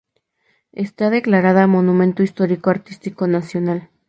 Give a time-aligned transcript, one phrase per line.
[0.73, 3.91] Está declarada Monumento Histórico Artístico nacional.